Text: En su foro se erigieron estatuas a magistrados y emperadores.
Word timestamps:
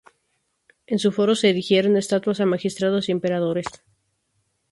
En 0.91 0.97
su 0.97 1.09
foro 1.17 1.35
se 1.35 1.49
erigieron 1.51 1.95
estatuas 1.95 2.39
a 2.39 2.47
magistrados 2.47 3.07
y 3.07 3.11
emperadores. 3.11 3.67